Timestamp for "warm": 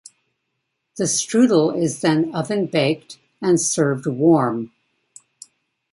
4.07-4.71